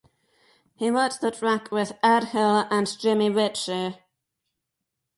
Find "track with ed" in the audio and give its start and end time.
1.29-2.23